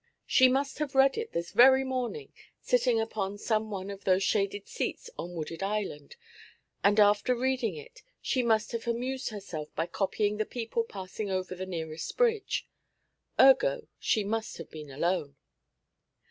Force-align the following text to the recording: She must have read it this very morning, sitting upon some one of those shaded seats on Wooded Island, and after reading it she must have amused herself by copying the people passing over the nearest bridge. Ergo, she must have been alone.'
She 0.25 0.47
must 0.49 0.79
have 0.79 0.95
read 0.95 1.15
it 1.15 1.31
this 1.31 1.51
very 1.51 1.83
morning, 1.83 2.33
sitting 2.59 2.99
upon 2.99 3.37
some 3.37 3.69
one 3.69 3.91
of 3.91 4.03
those 4.03 4.23
shaded 4.23 4.67
seats 4.67 5.11
on 5.15 5.35
Wooded 5.35 5.61
Island, 5.61 6.15
and 6.83 6.99
after 6.99 7.35
reading 7.35 7.75
it 7.75 8.01
she 8.19 8.41
must 8.41 8.71
have 8.71 8.87
amused 8.87 9.29
herself 9.29 9.69
by 9.75 9.85
copying 9.85 10.37
the 10.37 10.45
people 10.47 10.83
passing 10.83 11.29
over 11.29 11.53
the 11.53 11.67
nearest 11.67 12.17
bridge. 12.17 12.67
Ergo, 13.39 13.85
she 13.99 14.23
must 14.23 14.57
have 14.57 14.71
been 14.71 14.89
alone.' 14.89 15.35